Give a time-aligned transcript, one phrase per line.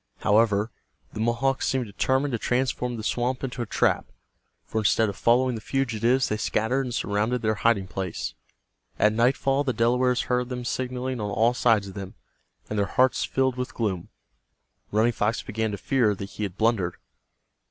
[0.21, 0.71] However,
[1.13, 4.07] the Mohawks seemed determined to transform the swamp into a trap,
[4.65, 8.33] for instead of following the fugitives they scattered and surrounded their hiding place.
[8.97, 12.15] At nightfall the Delawares heard them signaling on all sides of them,
[12.67, 14.09] and their hearts filled with gloom.
[14.91, 16.95] Running Fox began to fear that he had blundered.